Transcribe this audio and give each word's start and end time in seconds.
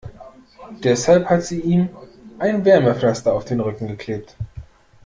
Deshalb 0.83 1.29
hat 1.29 1.43
sie 1.43 1.59
ihm 1.59 1.87
ein 2.39 2.65
Wärmepflaster 2.65 3.35
auf 3.35 3.45
den 3.45 3.59
Rücken 3.59 3.87
geklebt. 3.87 4.35